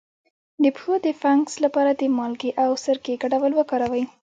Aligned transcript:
د 0.63 0.65
پښو 0.75 0.93
د 1.05 1.07
فنګس 1.21 1.53
لپاره 1.65 1.91
د 1.95 2.01
مالګې 2.17 2.51
او 2.63 2.71
سرکې 2.83 3.13
ګډول 3.23 3.51
وکاروئ 3.55 4.03